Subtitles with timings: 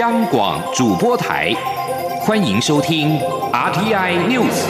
[0.00, 1.52] 央广主播台，
[2.18, 3.16] 欢迎收听
[3.52, 4.66] RTI News。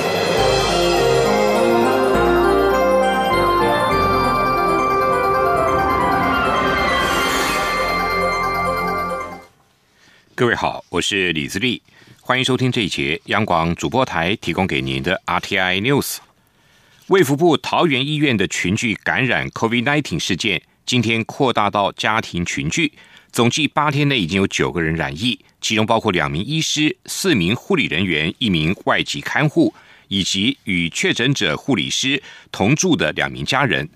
[10.34, 11.80] 各位好，我是李自立，
[12.20, 16.18] 欢迎收听这一节央广主播台提供给您的 RTI News。
[17.06, 22.92] 卫福部桃园医院的群聚感染 COVID-19 事件，今天扩大到家庭群聚。
[23.34, 29.74] 总计八天内已经有九个人染疫，其中包括两名医师、四名护理人员、一名外籍看护，
[30.06, 32.22] 以及与确诊者护理师
[32.52, 33.88] 同住的两名家人。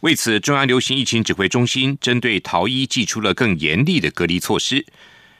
[0.00, 4.84] 为此，中央流行疫情指挥中心针对逃医寄出了更严厉的隔离措施，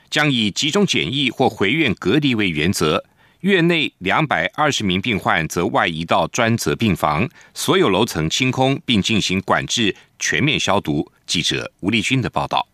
[0.09, 3.05] 将以集中检疫或回院隔离为原则。
[3.41, 11.11] 院内两百二十名病患则外移到专责病房，所有楼层清空，并进行管制、全面消毒。
[11.27, 12.67] 记者吴立军的报道。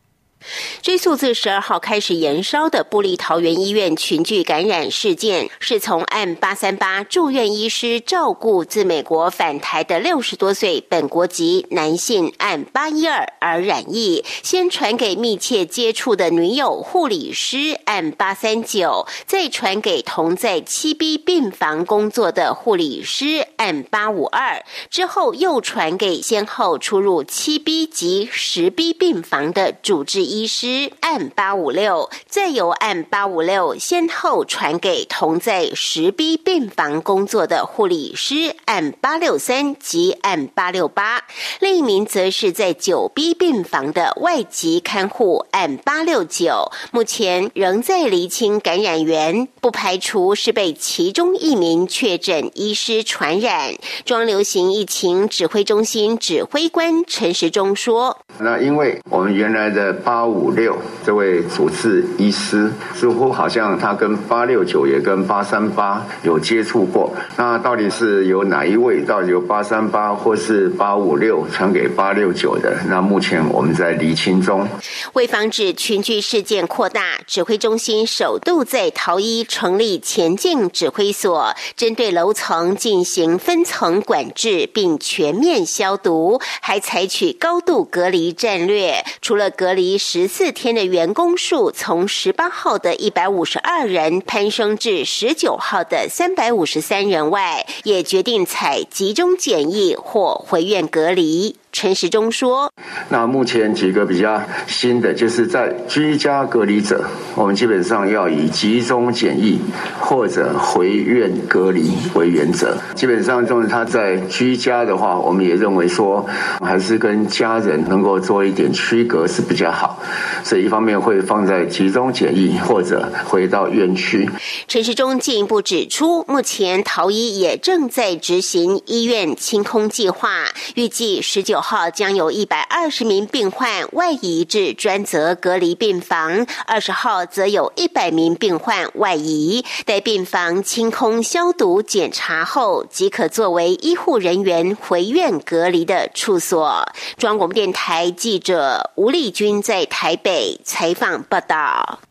[0.81, 30.32] 追溯自十二号开始延烧的布利桃园医院群聚感染事件，是从 M 八三八住院医师照顾自美国返台的六十多岁本国籍男性 M 八一二而染疫，先传给密切接触的女友护理师 M 八三九，再传给同在七 B 病房工作的护理师 M 八五二，之后又传给先后出入七 B 及十 B 病房的主治医。
[30.33, 41.21] 医师按八五六，再由按八五六先后传给同在十 B 病房工作的护理师按八六三及按八六八，
[41.59, 46.71] 另一名则是在九 B 病房的外籍看护按八六九。
[46.89, 53.75] 目前仍在厘清感染源，不排除是被其中一名确诊医师传染。
[54.03, 69.01] 中流行疫情指挥中心指挥官陈时中说：“那因为我们原来的八。”八五六这位主治医师似乎好像他跟八六九也跟八三八有接触过，那到底是由哪一位？
[69.01, 72.73] 到底由八三八或是八五六传给八六九的？
[72.87, 74.65] 那目前我们在厘清中。
[75.11, 89.03] 为防止群聚事件扩大，指挥中心首度在桃一成立前进指挥所，针对楼层进行分层管制，并全面消毒，还采取高度隔离战略。
[89.21, 89.97] 除了隔离。
[90.15, 101.55] 十四天的员工数从十八号的一百五十二人攀升至十九号的三百五十三人外，也决定采集中检疫或回院隔离。
[101.73, 102.71] 陈时中说
[103.09, 107.03] ：“那目前几个比较新的，就是在居家隔离者，
[107.33, 109.59] 我们基本上要以集中检疫
[109.99, 112.77] 或者回院隔离为原则。
[112.93, 116.23] 基本上，就是他在居家的话，我们也认为说，
[116.61, 119.99] 还是跟家人能够做一点区隔是比较好。
[120.43, 124.29] 所以，一方面会放在集中检疫或者回到院区。”
[124.69, 130.29] 陈时中进一步指出，目前桃医也正在执行医院清空计划，
[130.75, 131.62] 预计十九。
[131.63, 146.85] 号将有一百二十名病患外移至专责隔离病房，二十号则有一百名病患外移，待病房清空消毒检查后，即可作为医护人员回院隔离的处所。
[147.17, 152.01] 中央广播电台记者吴丽君在台北采访报道。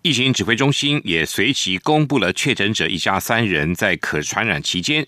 [0.00, 5.06] 疫情指挥中心也随即公布了确诊者一家三人在可传染期间。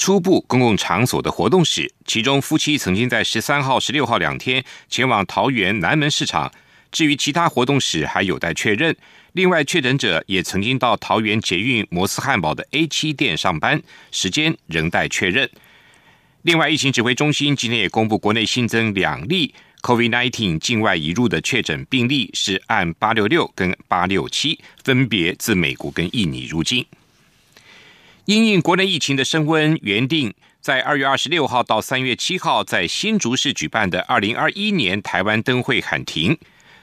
[0.00, 6.50] 初步公共场所的活动史，其中夫妻曾经在十三号、十六号两天前往桃园南门市场。
[6.90, 8.96] 至于其他活动史还有待确认。
[9.32, 15.50] 另外，确诊者也曾经到桃园捷运摩斯汉堡的 A 七店上班，时间仍待确认。
[16.40, 26.86] 另外，疫情指挥中心今天也公布，国内新增两例 COVID-19 境外移入的确诊病例，是按八六六跟八六七，分别自美国跟印尼入境。
[28.30, 36.38] 因应国内疫情的升温，原定在二月二十六号到三月七号在新竹市举办的二零二一年台湾灯会喊停，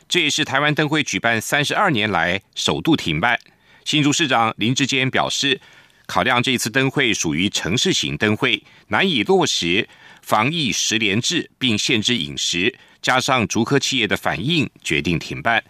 [0.09, 3.39] 这也是台湾灯会举办三十二年来首度停办。
[3.85, 5.61] 新竹市长林志坚表示，
[6.05, 9.87] 考量这次灯会属于城市型灯会，难以落实
[10.21, 15.63] 防疫十连制，并限制饮食，加上竹科企业的反应，决定停办。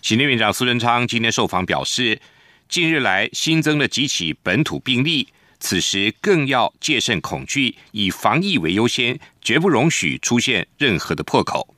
[0.00, 2.20] 行政院长苏贞昌今天受访表示。
[2.68, 5.28] 近日来新增了几起本土病例，
[5.60, 11.74] 此时更要戒慎恐惧，以防疫为优先，绝不容许出现任何的破口。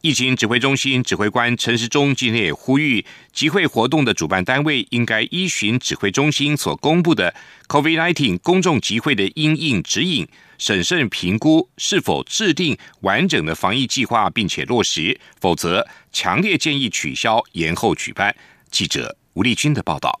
[0.00, 7.32] 疫情指挥中心指挥官陈时中今天也呼吁，集会活动的主办单位应该依循指挥中心所公布的
[7.68, 10.26] COVID-19 公众集会的应应指引，
[10.58, 18.34] 审慎评估是否制定完整的防疫计划，并且落实，否则强烈建议取消、延后举办。
[18.72, 20.20] 记者吴立军的报道。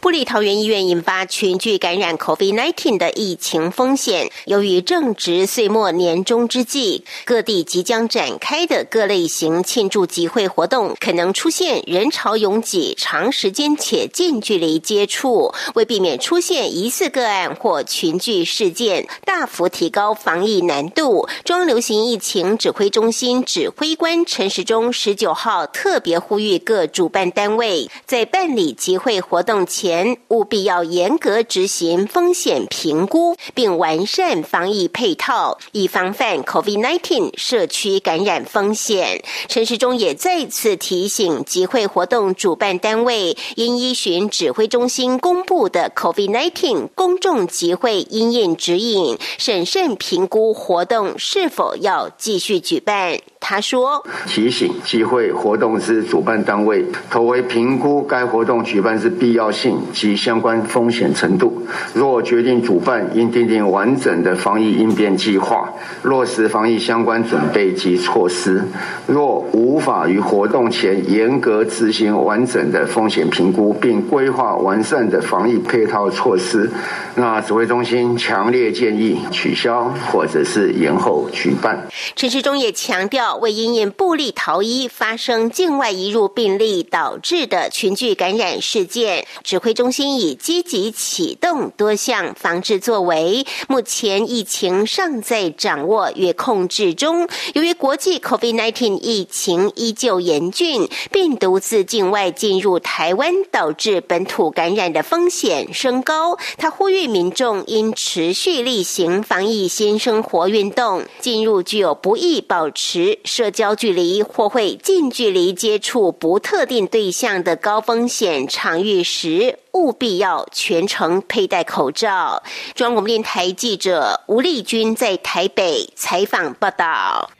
[0.00, 4.30] 布里桃园医院引发群聚感染 COVID-19 的疫情风险。
[4.44, 15.54] 由于正值岁末年终之际，各地即将展开的各类型庆祝集会活动，可能出现人潮拥挤、长时间且近距离接触。
[15.74, 29.38] 为避免出现疑似个案或群聚事件，大幅提高防疫难度，中流行疫情指挥中心指挥官陈时中十九号特别呼吁各主办单位在办理集会活。
[29.38, 39.24] 活动前务必要严格执行风险评估，并完善防疫配套，以防范 COVID-19 社区感染风险。
[39.48, 53.18] 陈时中也再次提醒集会活动主办单位，应依循指挥中心公布的 COVID-19 公众集会因应指引，审慎评估活动是否要继续举办。
[53.40, 61.62] 他说：“提醒集会活动之主办单位，投为评估该活动举办之必要性及相关风险程度。
[61.94, 68.62] 若决定主办，应订定完整的防疫应变计划，落实防疫相关准备及措施。
[69.06, 76.70] 若无法于活动前严格执行完整的风险评估，并规划完善的防疫配套措施，
[77.14, 83.27] 那指挥中心强烈建议取消或者是延后举办。”陈世忠也强调。
[83.36, 93.46] 为因应布利逃逸发生境外移入病例导致的群聚感染事件，指挥中心已积极启动多项防治作为。
[93.68, 97.28] 目前疫情尚在掌握与控制中。
[97.54, 106.38] 由于国际 COVID-19 疫情依旧严峻，病毒自境外进入台湾导致本土感染的风险升高。
[106.56, 113.17] 他呼吁民众应持续例行防疫新生活运动，进入具有不易保持。
[113.24, 122.42] 社交距离或会近距离接触不特定对象的高风险场域时，务必要全程佩戴口罩。
[122.74, 127.30] 中央广播电台记者吴丽君在台北采访报道。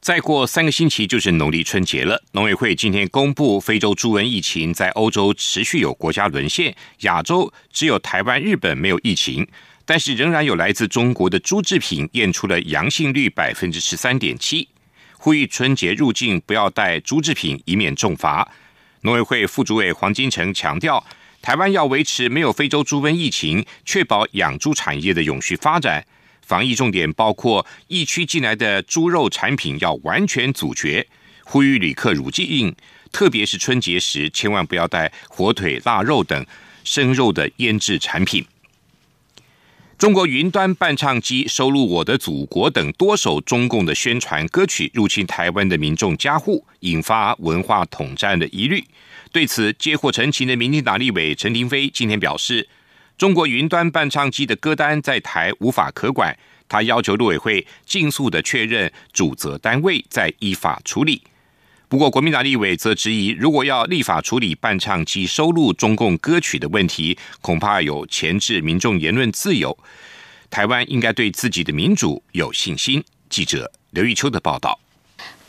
[0.00, 2.20] 再过三个星期就是农历春节了。
[2.32, 9.46] 农委会今天公布，非洲猪瘟疫情在欧洲持续有国家沦陷，亚洲只有台湾、日本没有疫情，
[9.86, 14.66] 但是仍然有来自中国的猪制品验出了阳性率百分之十三点七。
[15.24, 18.50] 呼吁春节入境不要带猪制品，以免重罚。
[19.02, 21.06] 农委会副主委黄金城强调，
[21.40, 26.04] 台湾要维持没有非洲猪瘟疫情，确保养猪产业的永续发展。
[26.44, 31.06] 防疫重点包括疫区进来的猪肉产品要完全阻绝。
[31.44, 32.74] 呼吁旅客入境，
[33.12, 36.44] 特别是春节时，千万不要带火腿、腊肉等
[36.82, 38.44] 生肉的腌制产品。
[40.02, 48.84] 中国云端伴唱机收录《我的祖国》等多首中共的宣传歌曲，入侵台湾的民众家户，引发文化统战的疑虑。
[49.30, 52.68] 对此，接获陈情的民进党立委陈廷飞今天表示，
[53.16, 56.36] 中国云端伴唱机的歌单在台无法可管，
[56.68, 61.22] 他要求陆委会尽速的确认主责单位，再依法处理。
[61.92, 69.76] 不过，国民党立委则质疑，如果要立法处理伴唱及收录中共歌曲的问题，恐怕有前置民众言论自由。
[70.48, 73.04] 台湾应该对自己的民主有信心。
[73.28, 74.80] 记者刘玉秋的报道。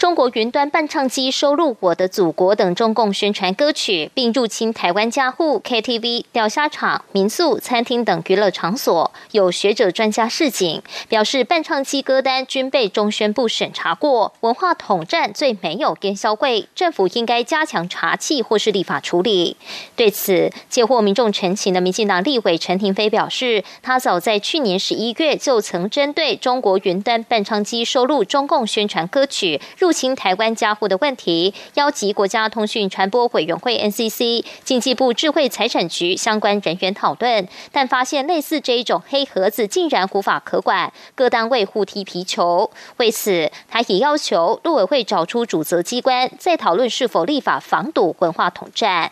[0.03, 9.13] 中国云端伴唱机收录《我的祖国》等中共宣传歌曲，并入侵台湾家户、KTV、钓虾场、民宿、餐厅等娱乐场所。
[9.31, 19.55] 有学者专家示警，表示伴唱机歌单均被中宣部审查过，文化统战最没有跟销会，政府应该加强查缉或是立法处理。
[19.95, 29.92] 对此，接获民众陈情的民进党立委陈廷飞表示，他早在去年十一月就曾针对中国云端伴唱机收录中共宣传歌曲入。
[29.93, 42.71] 侵台湾家户的问题，邀集国家通讯传播委员会 NCC、经济部智慧财产局相关人员讨论，但发现类似这一种黑盒子竟然无法可管，各单位互踢皮球。
[42.97, 49.11] 为此，他也要求陆委会找出主责机关，再讨论是否立法防堵文化统战。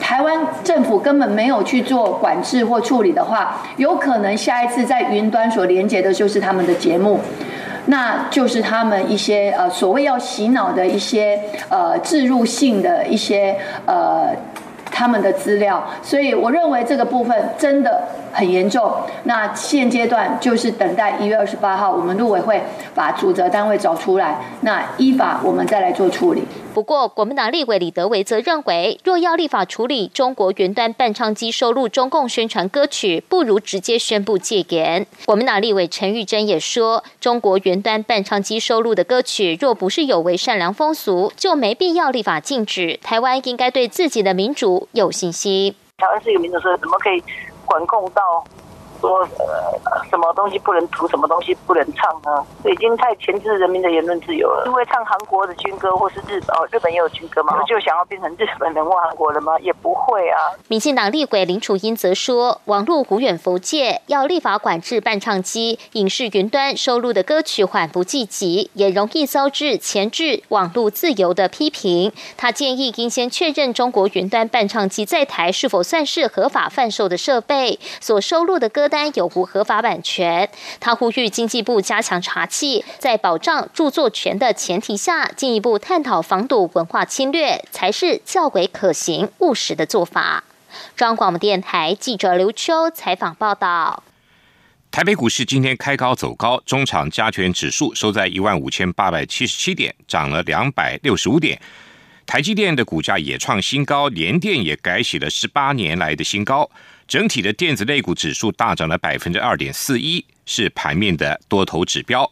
[0.00, 7.20] 台湾政府根本没有去做管制或处理的话，有可能下一次在云端所连接的就是他们的节目。
[7.86, 14.28] 那就是他们一些呃所谓要洗脑的一些呃置入性的一些呃
[14.90, 18.92] 他们的资料，所以我认为这个部分真的很严重。
[19.24, 22.62] 那现阶段就是等待一月二十八号，我们陆委会
[22.94, 26.42] 把主责单位找出来，那依法我们再来做处理。
[26.74, 35.06] 不过，国民党立委李德维则认为，若要立法处理中国云端伴唱机收录中共宣传歌曲，不如直接宣布戒严。
[35.26, 42.98] 国民党立委陈玉珍也说，中国云端伴唱机收录的歌曲，若不是有违善良风俗，就没必要立法禁止。
[43.02, 45.74] 台湾应该对自己的民主有信心。
[45.98, 47.22] 台湾是一个民主社会，怎么可以
[47.72, 48.44] 管控到？
[49.02, 52.70] 说呃，什么东西不能读，什么东西不能唱呢？
[52.70, 54.62] 已经太钳制人民的言论自由了。
[54.66, 57.60] 因为唱韩国的军歌，或是日本哦，日本也有军歌吗？
[57.66, 59.58] 就想要变成日本人或韩国人吗？
[59.58, 60.38] 也不会啊。
[60.68, 72.12] 民进党立委林楚英则说，网络无远佛界，要立法管制伴唱机、影视云端收录的歌曲缓不济急，也容易遭致前置网络自由的批评。
[72.36, 78.88] 他建议应先确认中国云端伴唱机在台是否算是合法贩售的设备，所收录的歌。
[78.92, 80.50] 单有无合法版权？
[80.78, 90.44] 他呼吁经济部加强查缉，在保障著作权的前提下，进一步探讨防堵文化侵略，才是较为可行务实的做法。
[90.94, 94.02] 中央广播电台记者刘秋采访报道。
[94.90, 101.58] 台北股市今天开高走高，中场加权指数收在一万五千八百七十七点，涨了两百六十五点。
[102.26, 106.70] 台积电的股价也创新高，联电也改写了十八年来的新高。
[107.06, 112.30] 整体的电子类股指数大涨了百分之二点四一，是盘面的多头指标。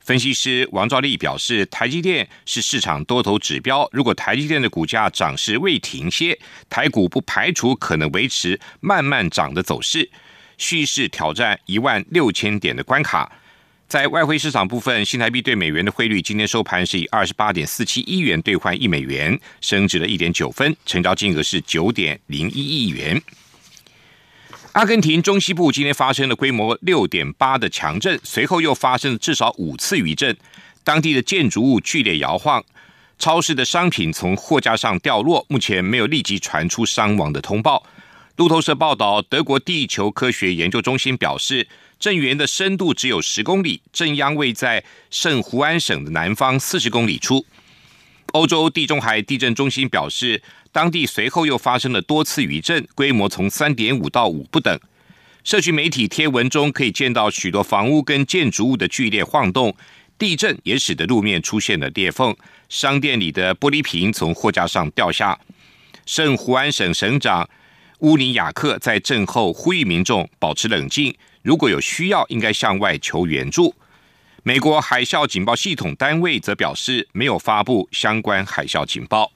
[0.00, 3.88] 分析师王兆利表示，台积电是市场多头指标。
[3.92, 10.10] 如果台积电的股价涨势未停歇，台股不排除可能维持慢慢涨的走势，
[10.56, 13.30] 蓄势挑战一万六千点的关卡。
[13.86, 23.20] 在外汇市场部分，新台币对美元的汇率今天收盘是以二十八点四七一元兑换一美元，升值了一点九分，成交金额是九点零一亿元。
[24.72, 30.36] 阿根廷中西部今天发生了规模六点八的强震，随后又发生了至少五次余震，
[30.84, 32.64] 当地的建筑物剧烈摇晃，
[33.18, 37.84] 超市的商品从货架上掉落，目前没有立即传出伤亡的通报。
[38.36, 41.66] 路透社报道，德国地球科学研究中心表示，
[41.98, 47.44] 震源的深度只有十公里，震央位在圣胡安省的南方四十公里处。
[48.34, 50.40] 欧洲地中海地震中心表示。
[50.72, 54.78] 当地随后又发生了多次余震，规模从三点五到五不等。
[55.42, 59.74] 社区媒体贴文中可以见到许多房屋跟建筑物的剧烈晃动，
[60.18, 62.36] 地震也使得路面出现了裂缝，
[62.68, 65.38] 商店里的玻璃瓶从货架上掉下。
[66.06, 67.48] 圣胡安省省长
[68.00, 73.74] 乌尼亚克在震后呼吁民众保持冷静，如果有需要，应该向外求援助。
[74.42, 79.32] 美国海啸警报系统单位则表示，没有发布相关海啸警报。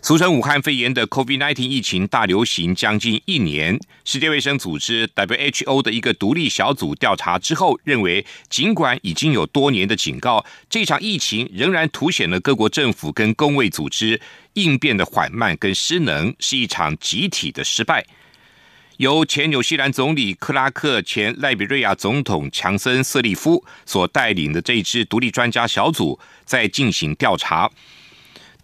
[0.00, 14.20] 俗称武汉肺炎的 COVID-19 疫情大流行将近一年，世界卫生组织 WHO 的一个独立小组调查之后认为，尽管已经有多年的警告，这场疫情仍然凸显了各国政府跟公卫组织
[14.54, 18.06] 应变的缓慢跟失能，是一场集体的失败。
[18.98, 27.70] 由前纽西兰总理克拉克、前赖比瑞亚总统强森·瑟利夫所带领的这支独立专家小组在进行调查。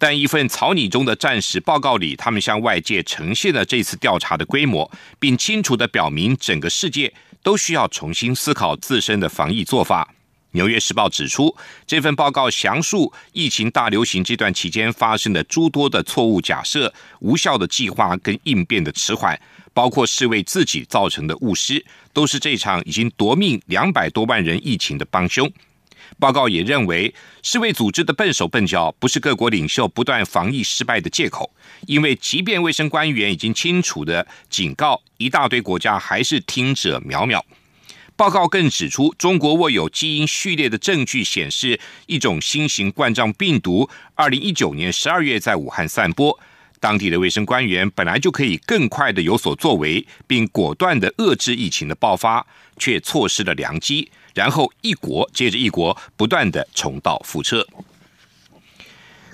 [0.07, 10.13] 但一份草拟中的战时报告里，他们向外界呈现了这次调查的规模，并清楚的表明整个世界都需要重新思考自身的防疫做法。
[10.51, 11.57] 纽约时报指出，
[11.87, 19.41] 这份报告详述疫情大流行这段期间发生的诸多的错误假设、无效的计划跟应变的迟缓，
[19.73, 21.83] 包括是为自己造成的误失，
[22.13, 25.51] 都是这场已经夺命两百多万人疫情的帮凶。
[26.17, 31.51] 报告也认为，世卫组织的笨手笨脚不是各国领袖不断防疫失败的借口，
[31.87, 37.41] 因为即便卫生官员已经清楚的警告，一大堆国家还是听者渺渺。
[38.15, 46.39] 报告更指出，中国握有基因序列的证据显示，一种新型冠状病毒，二零一九年十二月在武汉散播，
[46.79, 54.09] 当地的卫生官员本来就可以更快的有所作为，并果断的遏制疫情的爆发，却错失了良机。
[54.35, 57.67] 然后一国接着一国不断的重蹈覆辙。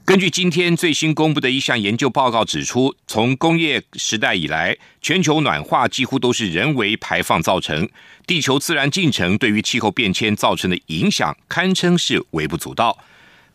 [0.04, 7.88] 根据今天最新公布的一项研究报告指出，从工业时代以来，全球暖化几乎都是人为排放造成，
[8.26, 12.98] 地球自然进程对于气候变迁造成的影响堪称是微不足道。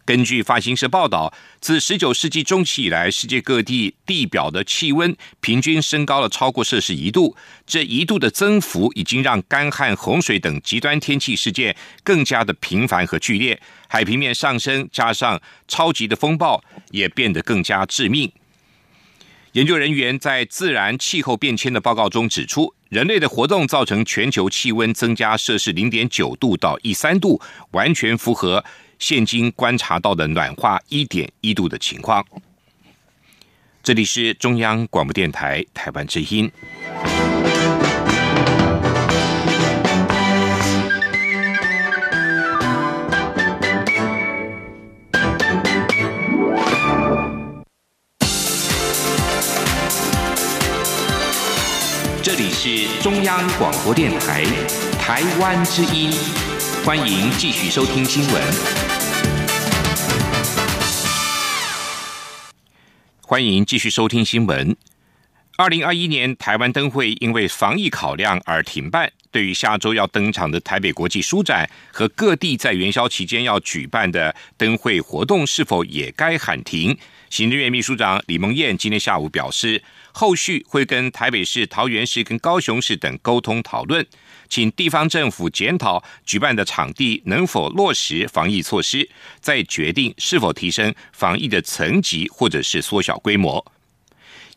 [0.07, 7.37] 根据法新社报道，自十九世纪中期以来，世界各地地表的气温平均升高了超过摄氏一度。
[7.67, 13.61] 这一度的增幅已经让干旱、洪水等极端天气事件更加的频繁和剧烈。
[13.89, 18.31] 海平面上升，加上超级的风暴，也变得更加致命。
[19.53, 27.41] 研究人员在《自然气候变迁》的报告中指出，人类的活动造成全球气温增加摄氏零点九度到一三度，
[27.73, 28.63] 完全符合
[28.99, 32.25] 现今观察到的暖化一点一度的情况。
[33.83, 36.51] 这里是中央广播电台台湾之音。
[52.23, 54.45] 这里是中央广播电台
[54.99, 56.11] 台湾之音，
[56.85, 58.86] 欢迎继续收听新闻。
[63.29, 64.77] 欢迎继续收听新闻。
[65.57, 69.13] 二零二一年台湾灯会因为防疫考量而停办。
[69.33, 76.97] 对于下周要登场的台北国际书展和各地在元宵期间要举办的灯会活动，是否也该喊停？
[77.29, 84.07] 行政院秘书长李蒙燕今天下午表示，后续会跟台北市、桃园市跟高雄市等沟通讨论。
[84.49, 89.09] 请地方政府检讨举办的场地能否落实防疫措施，
[89.41, 93.65] 再决定是否提升防疫的层级，或者是缩小规模。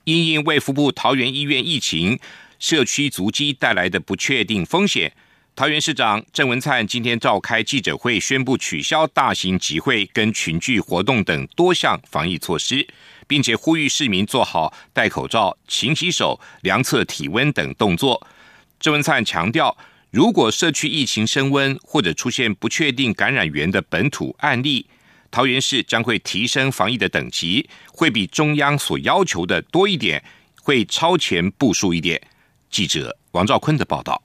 [0.05, 2.19] 因应卫福部桃园医院疫情
[2.57, 5.13] 社区足迹带来的不确定风险，
[5.55, 12.87] 桃园市长郑文灿今天召开记者会，宣布取消大型集会跟群聚活动等多项防疫措施，
[13.27, 18.25] 并且呼吁市民做好戴口罩、勤洗手、量测体温等动作。
[18.79, 19.75] 郑文灿强调，
[20.09, 24.85] 如果社区疫情升温或者出现不确定感染源的本土案例，
[25.29, 30.23] 桃园市将会提升防疫的等级，会比中央所要求的多一点，
[30.63, 32.21] 会超前部署一点。
[32.71, 34.21] 记者王兆坤的报道。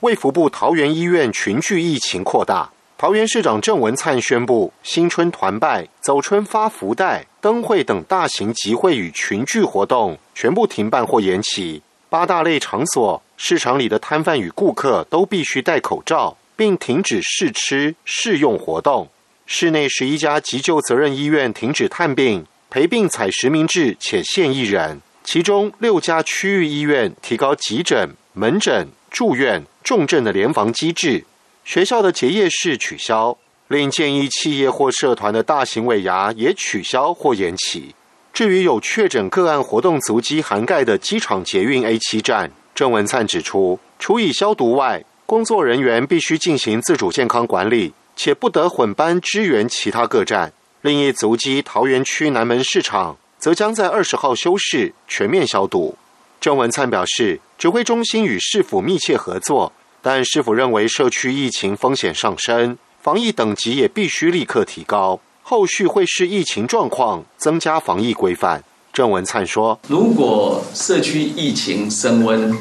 [0.00, 11.80] 卫福部桃园医院群聚疫情扩大，桃园市长郑文灿宣布，新春团拜、走春发福袋、灯会等大型集会与群聚活动全部停办或延期。
[12.14, 19.08] 八大类场所、市场里的摊贩与顾客都必须戴口罩，并停止试吃、试用活动。
[19.46, 25.00] 市内十一家急救责任医院停止探病、陪病采实名制，且限一人。
[25.24, 31.24] 其中六家区域医院提高急诊、门诊、住院、重症的联防机制。
[31.64, 37.92] 学校的结业式取消，另建议企业或社团的大型尾牙也取消或延期。
[38.34, 50.52] 至于有确诊个案活动足迹涵盖的机场捷运 A 七站，郑文灿指出，除以消毒外，工作人员必须进行自主健康管理，且不得混班支援其他各站。
[50.82, 55.96] 另一足迹桃园区南门市场，则将在二十号休市，全面消毒。
[56.40, 65.20] 郑文灿表示，指挥中心与市府密切合作，但市府认为社区疫情风险上升，防疫等级也必须立刻提高。
[65.46, 68.64] 后续会视疫情状况增加防疫规范。
[68.94, 72.56] 郑文灿说：“如果社区疫情升温，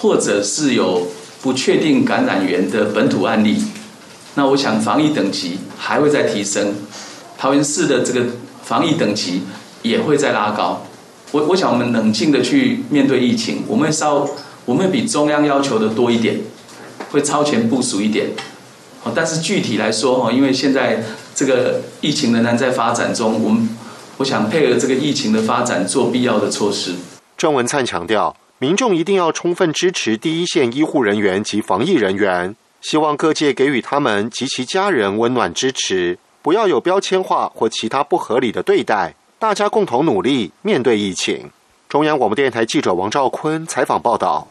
[0.00, 1.06] 或者是有
[1.40, 3.62] 不确定感染源的本土案例，
[4.34, 6.74] 那我想防疫等级还会再提升，
[7.38, 8.26] 桃园市的这个
[8.64, 9.42] 防疫等级
[9.82, 10.84] 也会再拉高。
[11.30, 14.28] 我我想我们冷静的去面对疫情，我们稍
[14.64, 16.40] 我们比中央要求的多一点，
[17.12, 18.30] 会超前部署一点。
[19.14, 23.68] 但是具体来说哈，因为现在。”这个疫情仍然在发展中，我们
[24.18, 26.94] 我想配合这个疫情的发展，做必要的措施。
[27.36, 41.50] 郑文灿强调，民众一定要充分支持第一线医护人员及防疫人员，希望各界给予他们及其家人温暖支持，不要有标签化或其他不合理的对待，大家共同努力面对疫情。
[41.88, 44.48] 中央广播电台记者王兆坤采访报道。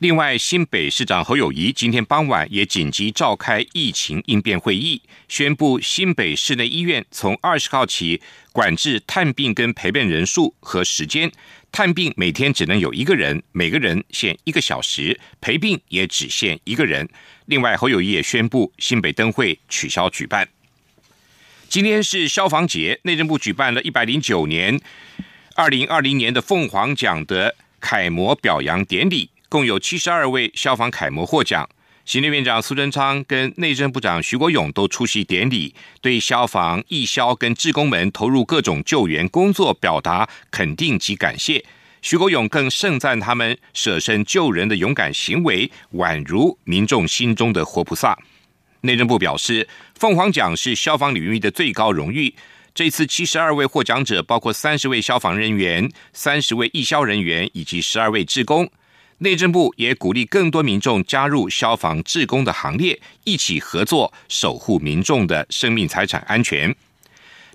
[0.00, 8.20] 另外，新北市长侯友谊今天傍晚也紧急召开疫情应变会议，宣布新北市内医院从二十号起
[8.52, 11.32] 管制探病跟陪伴人数和时间。
[11.72, 17.08] 探病每天只能有一个人，每个人限一个小时；陪病也只限一个人。
[17.46, 20.46] 另外，侯友谊也宣布新北灯会取消举办。
[21.70, 24.78] 今天是消防节，内政部举办了一百零九年
[25.54, 29.30] 二零二零年的凤凰奖的楷模表扬典礼。
[29.56, 31.66] 共有七十二位消防楷模获奖，
[32.04, 41.64] 行政院长苏贞昌跟内政部长徐国勇都出席典礼，对消防义消跟志工们投入各种救援工作表达肯定及感谢。
[42.02, 48.18] 徐国勇更盛赞他们舍身救人的勇敢行为，宛如民众心中的活菩萨。
[48.82, 49.66] 内政部表示，
[49.98, 52.34] 凤凰奖是消防领域的最高荣誉，
[52.74, 58.70] 这次七十二位获奖者包括三十位消防人员、三十位义消人员以及十二位职工。
[59.18, 66.74] 内政部也鼓励更多民众加入消防志工的行列，一起合作守护民众的生命财产安全。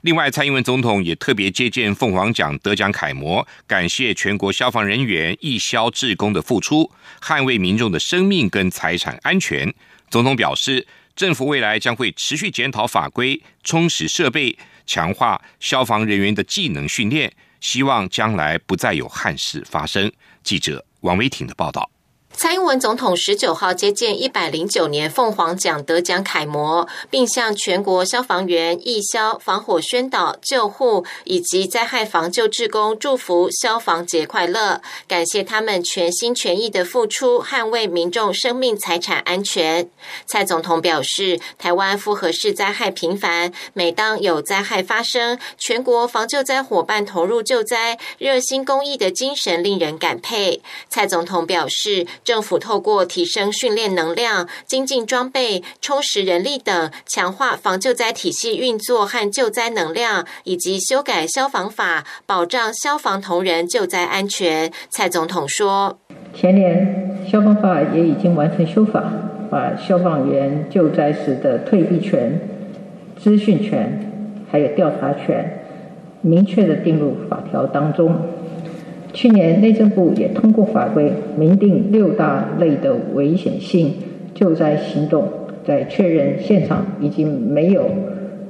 [0.02, 9.72] 另外，蔡英文总统也特别接见凤凰奖得奖楷模，感谢全国消防人员、义消志工的付出，捍卫民众的生命跟财产安全。
[10.10, 20.12] 总统表示，政府未来将会持续检讨法规，充实设备，强化消防人员的技能训练，希望将来不再有憾事发生。
[20.42, 21.90] 记者王维挺的报道。
[22.34, 39.88] 蔡英文总统十九号接见一百零九年凤凰奖得奖楷模，并向全国消防员、义消、防火宣导、救护以及灾害防救志工祝福消防节快乐，感谢他们全心全意的付出，捍卫民众生命财产安全。
[40.26, 50.64] 蔡总统表示，台湾复合式灾害频繁，每当有灾害发生，全国防救灾伙伴投入救灾，热心公益的精神令人感佩。
[50.90, 52.08] 蔡总统表示。
[52.24, 64.72] 政府透过提升训练能量、精进装备、充实人力等，强化防救灾体系运作和救灾能量，以及修改消防法，保障消防同仁救灾安全。
[64.90, 65.98] 蔡总统说
[66.34, 69.12] ：“前年消防法也已经完成修法，
[69.50, 72.40] 把消防员救灾时的退役权、
[73.20, 75.64] 资讯权还有调查权，
[76.22, 78.16] 明确的定入法条当中。”
[79.14, 83.94] 去年内政部也通过法规，明定六大类的危险性
[84.34, 85.28] 救灾行动，
[85.66, 87.90] 在确认现场已经没有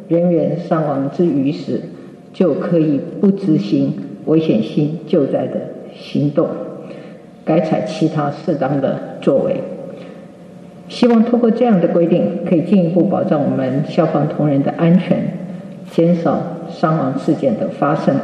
[0.08, 1.82] 人员伤亡之余时，
[2.32, 3.94] 就可以不执行
[4.26, 5.62] 危险性救灾的
[5.96, 6.48] 行动，
[7.44, 9.56] 改采其他适当的作为。
[10.88, 15.18] 希望通过这样的规定，可以进一步保障我们消防同仁的安全，
[15.90, 18.16] 减少伤亡事件的发生。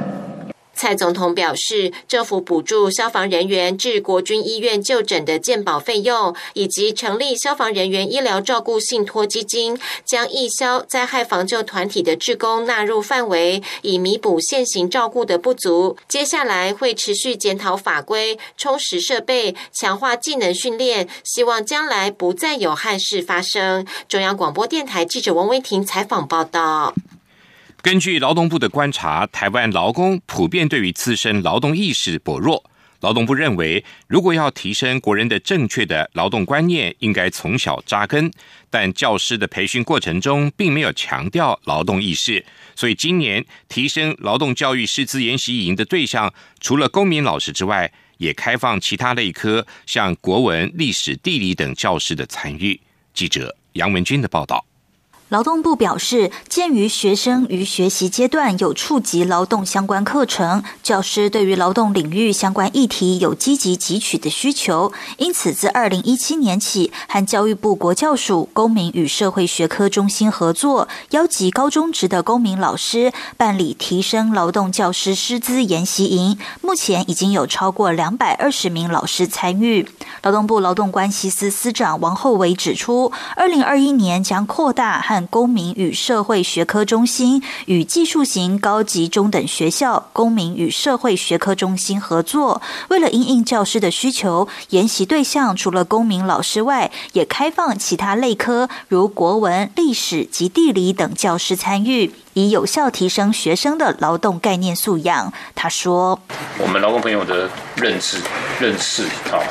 [0.78, 15.98] 蔡总统表示，政府补助消防人员至国军医院就诊的健保费用，以及成立消防人员医疗照顾信托基金，将义消灾害防救团体的职工纳入范围，以弥补现行照顾的不足。
[16.08, 23.86] 接下来会持续检讨法规，充实设备，强化技能训练，希望将来不再有憾事发生。
[24.08, 26.94] 中央广播电台记者王威婷采访报道。
[27.88, 32.62] 根据劳动部的观察，台湾劳工普遍对于自身劳动意识薄弱。
[33.00, 38.30] 劳动部认为，如果要提升国人的正确的劳动观念，应该从小扎根。
[38.70, 42.46] 但教师的培训过程中，并没有强调劳动意识，
[42.76, 52.78] 所以今年提升劳动教育师资研习营的对象，除了公民老师之外，也开放其他类科，像国文、历史、地理等教师的参与。
[53.14, 54.67] 记者杨文军的报道。
[55.30, 79.90] 劳动部表示，鉴于学生于学习阶段有触及劳动相关课程，教师对于劳动领域相关议题有积极汲取的需求，因此自二零一七年起，和教育部国教署公民与社会学科中心合作，邀集高中职的公民老师办理提升劳动教师师资研习营，目前已经有超过两百二十名老师参与。
[80.24, 105.32] 劳动部劳动关系司司长王厚伟指出，二零二一年将扩大和公民与社会学科中心与技术型高级中等学校公民与社会学科中心合作，为了应应教师的需求，研习对象除了公民老师外，也开放其他类科，如国文、历史及地理等教师参与，以有效提升学生的劳动概念素养。
[105.56, 106.20] 他说
[106.60, 108.22] ：“我们劳工朋友的认知、
[108.60, 109.42] 认识，好。”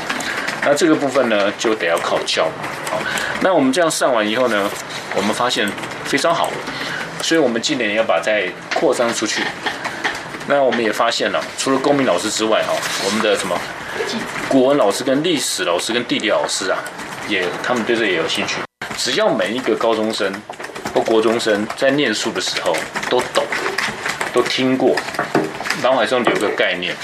[0.64, 2.44] 那这个部分呢，就得要靠教。
[2.90, 2.98] 好，
[3.40, 4.68] 那我们这样上完以后呢，
[5.14, 5.70] 我们发现
[6.04, 6.50] 非常好，
[7.22, 9.42] 所以我们今年要把再扩张出去。
[10.48, 12.72] 那我们也发现了，除了公民老师之外，哈，
[13.04, 13.58] 我们的什么
[14.48, 16.78] 古文老师、跟历史老师、跟地理老师啊，
[17.28, 18.56] 也他们对这也有兴趣。
[18.96, 20.32] 只要每一个高中生
[20.94, 22.76] 或国中生在念书的时候
[23.10, 23.44] 都懂、
[24.32, 24.96] 都听过，
[25.82, 26.94] 脑海中有个概念。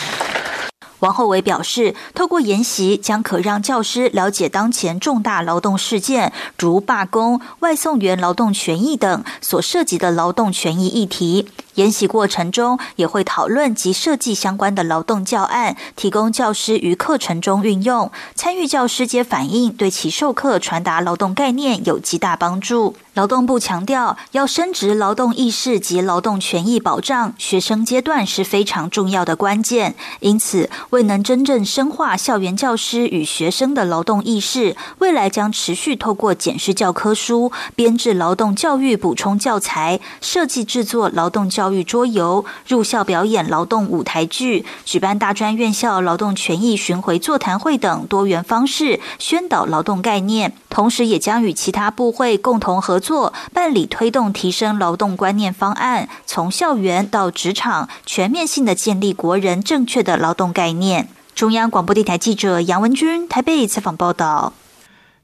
[1.03, 11.49] 王厚伟表示，透过研习将可让教师了解当前重大劳动事件，如罢工、外送员劳动权益等所涉及的劳动权益议题。
[11.75, 18.11] 研习过程中也会讨论及设计相关的劳动教案，提供教师于课程中运用。
[18.35, 22.95] 参与教师皆反映，对其授课传达劳动概念有极大帮助。
[23.15, 29.95] 劳动部强调，要升职劳动意识及劳动权益保障，学生阶段是非常重要的关键。
[30.21, 41.62] 因此，未能真正深化校园教师与学生的劳动意识，未来将持续透过检视教科书、编制劳动教育补充教材、设计制作劳动教。
[41.63, 50.53] 教育桌游、入校表演劳动舞台剧、举办大专院校劳动权益巡回座谈会等多元方式宣导劳动概念。
[50.69, 61.09] 同时，也将与其他部会共同合作，办理推动提升劳动观念方案，从校园到职场，全面性的建立国人正确的劳动概念。
[61.37, 64.53] 中央广播电台记者杨文君台北采访报道。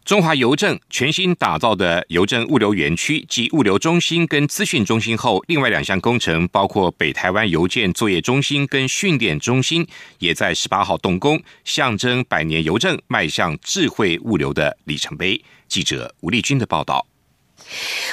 [0.08, 9.86] 中华邮政全新打造的邮政物流园区及物流中心跟资讯中心后，另外两项工程，包括北台湾邮件作业中心跟训练中心，
[10.20, 15.44] 也在十八号动工，象征百年邮政迈向智慧物流的里程碑。
[15.68, 17.06] 记者吴丽君的报道。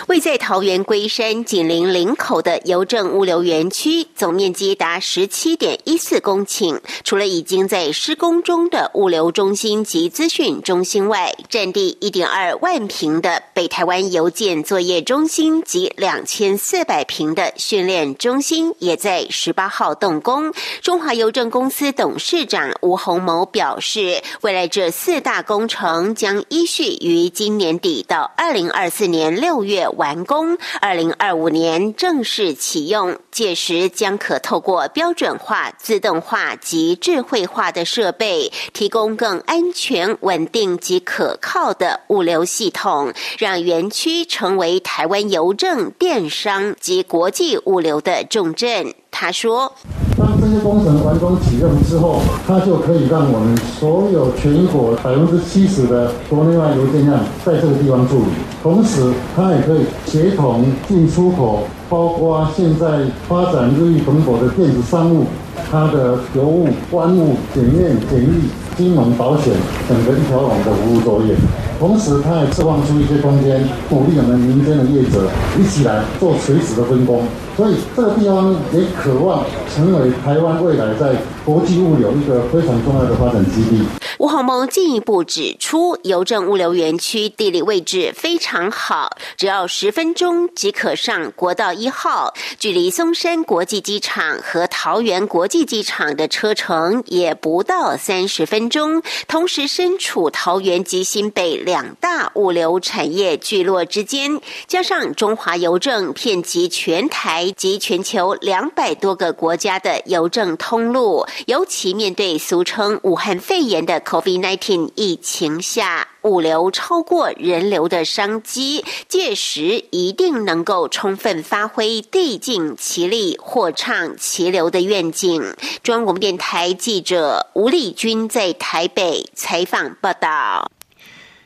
[0.07, 6.79] 位在桃园龟山紧邻林口的邮政物流园区，总面积达十七点一四公顷。
[7.03, 20.53] 除了已经在施工中的物流中心及资讯中心外，占地一点二万平的北台湾邮件作业中心及两千四百平的训练中心，也在十八号动工。
[20.81, 29.35] 中华邮政公司董事长吴鸿谋表示，未来这四大工程将依序于今年底到二零二四年。
[29.45, 33.15] 六月完工，二零二五年正式启用。
[33.31, 48.95] 届时将可透过标准化、自动化及智慧化的设备，提供更安全、稳定及可靠的物流系统，让园区成为台湾邮政、电商及国际物流的重镇。
[49.11, 49.71] 他说
[50.17, 58.25] ：“当这些工程完工启用之后，它就可以让我们所有全国百分之七十的国内外邮件量在这个地方处理，
[58.65, 62.87] 同时它也可以协同进出口，包括现在
[63.29, 65.25] 发展日益蓬勃的电子商务，
[65.69, 69.53] 它的邮务、关务、检验、检疫、金融、保险
[69.87, 71.35] 等个一条龙的服务作业。
[71.77, 77.21] 同时，它也释放出一些空间，鼓励我们民间的业者一起来做垂直的分工。”
[77.55, 79.43] 所以这个地方也渴望
[79.75, 81.11] 成为台湾未来在
[81.45, 83.83] 国际物流一个非常重要的发展基地。
[84.17, 99.03] 吴鸿蒙进一步指出，邮政物流园区地理位置非常好，只要十分钟即可上国道一号，距离松山国际机场和桃园国际机场的车程也不到三十分钟。
[99.27, 114.01] 同时，身处桃园及新北两大物流产业聚落之间，加上中华邮政遍及全台及全球两百多个国家的邮政通路，尤其面对俗称武汉肺炎的。
[114.15, 125.53] COVID-19 疫情下，物流超过人流的商机，届时一定能够充分发挥地尽其力、货畅其流的愿景。
[125.83, 130.71] 中央广播电台记者吴丽君在台北采访报道。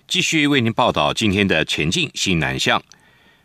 [0.08, 2.79] 继续为您报道今天的前进新南向。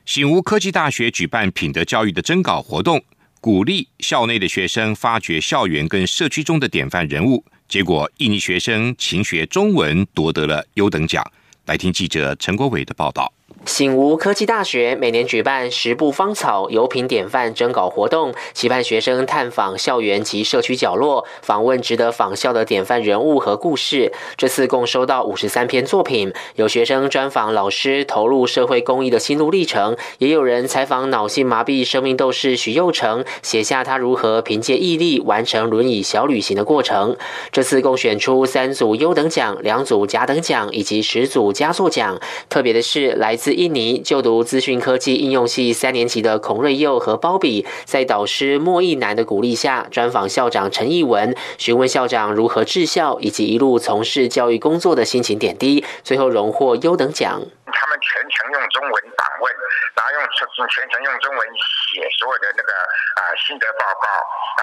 [0.05, 3.03] 醒吾科技大学举办品德教育的征稿活动，
[3.41, 7.43] 鼓励校内的学生发掘校园跟社区中的典范人物。
[7.75, 11.29] 结果，印尼学生勤学中文夺得了优等奖。
[11.67, 13.33] 来听记者陈国伟的报道。
[13.67, 24.13] 醒吾科技大学每年举办“十步芳草”油品典范征稿活动，期盼学生探访校园及社区角落，访问值得仿效的典范人物和故事。
[24.37, 37.17] 这次共收到五十三篇作品，有学生专访老师投入社会公益的心路历程，也有人采访脑性麻痹生命斗士许佑成，写下他如何凭借毅力完成轮椅小旅行的过程。
[37.51, 42.21] 这次共选出三组优等奖、两组甲等奖以及十组佳作奖。
[42.51, 57.43] 特别的是，来来自印尼就读资讯科技应用系三年级的孔瑞佑和包比，在导师莫义南的鼓励下，专访校长陈义文，询问校长如何治校以及一路从事教育工作的心情点滴，最后荣获优等奖。
[57.67, 59.51] 他们全程用中文访问，
[59.99, 61.43] 然后用全全程用中文
[61.91, 62.71] 写所有的那个
[63.19, 64.07] 啊心得报告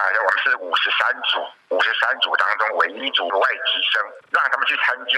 [0.16, 5.16] 我们是五十三组，五十三组当中唯一组外籍生，让他们去参加，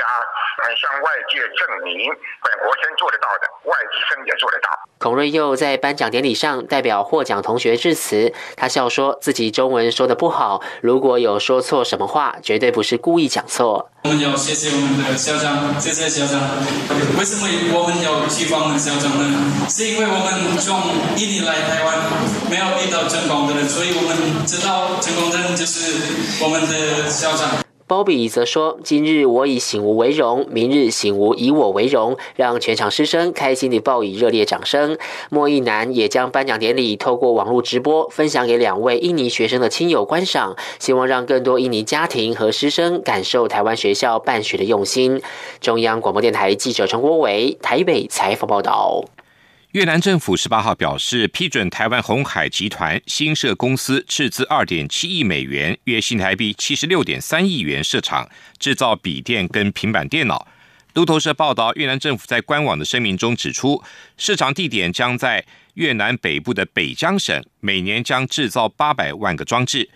[0.79, 2.07] 向外界证明
[2.43, 4.71] 本国生做得到的，外籍生也做得到。
[4.99, 13.91] 孔瑞佑在颁奖典礼上代表获奖同学致辞，他笑说自己中文说的不好，如果有说错什么话，绝对不是故意讲错。
[14.05, 16.39] 我们要谢谢我们的校长，谢谢校长。
[17.19, 19.67] 为什么我们要去访问校长呢？
[19.69, 20.77] 是因为我们从
[21.17, 21.99] 印尼来台湾，
[22.49, 27.65] 没有遇到成功的人，所以我们知道成功人就是我们的校长。
[27.87, 34.99] 包比则说：“今日我以醒吾为荣，明日醒吾以我为荣，让全场师生开心地报以热烈掌声。”
[35.31, 45.23] 莫一南也将颁奖典礼透过网络直播分享给两位印尼学生的亲友观赏，希望让更多印尼家庭和师生感受台湾学校办学的用心。
[45.61, 49.05] 中央广播电台记者陈国伟台北采访报道。
[49.75, 60.47] 越南政府十八号表示，批准台湾红海集团新设公司斥资二点七亿美元，约新台币七十六点三亿元设厂制造笔电跟平板电脑。
[60.93, 63.83] 路透社报道，越南政府在官网的声明中指出，
[64.17, 69.91] 市场地点将在越南北部的北江省，每年将制造八百万个装置。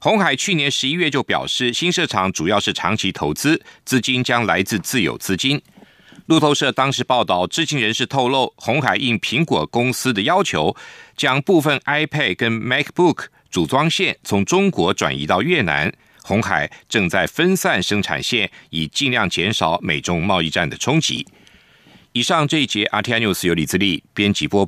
[0.00, 5.62] 红海去年十一月就表示，新设厂主要是长期投资，资金将来自自有资金。
[6.26, 10.74] 路透社当时报道，知情人士透露，红海应苹果公司的要求，
[11.16, 15.92] 将部分 iPad 跟 MacBook 组装线从中国转移到越南。
[16.22, 21.26] 红海正在分散生产线，以尽量减少美中贸易战的冲击。
[22.12, 24.62] 以上这一节 RTI News 由李自力编辑播报。